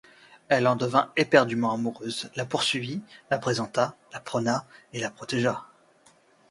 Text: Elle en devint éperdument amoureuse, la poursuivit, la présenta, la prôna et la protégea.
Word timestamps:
Elle 0.47 0.65
en 0.67 0.75
devint 0.75 1.11
éperdument 1.15 1.71
amoureuse, 1.75 2.31
la 2.35 2.43
poursuivit, 2.47 3.03
la 3.29 3.37
présenta, 3.37 3.95
la 4.13 4.19
prôna 4.19 4.65
et 4.93 4.99
la 4.99 5.11
protégea. 5.11 5.65